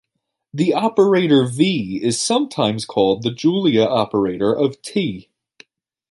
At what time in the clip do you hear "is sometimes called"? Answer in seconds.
2.01-3.21